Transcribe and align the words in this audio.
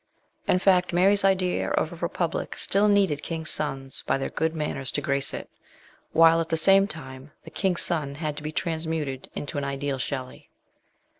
In 0.47 0.57
fact, 0.57 0.93
Mary's 0.93 1.23
idea 1.23 1.69
of 1.69 1.93
a 1.93 1.95
republic 1.97 2.57
still 2.57 2.87
needed 2.87 3.21
kings' 3.21 3.51
sons 3.51 4.01
by 4.07 4.17
their 4.17 4.31
good 4.31 4.55
manners 4.55 4.89
to 4.93 5.01
grace 5.01 5.31
it, 5.31 5.47
while, 6.11 6.41
at 6.41 6.49
the 6.49 6.57
same 6.57 6.87
time, 6.87 7.33
the 7.43 7.51
king's 7.51 7.83
son 7.83 8.15
had 8.15 8.35
to 8.37 8.41
be 8.41 8.51
transmuted 8.51 9.29
into 9.35 9.59
an 9.59 9.63
ideal 9.63 9.99
Shelley. 9.99 10.49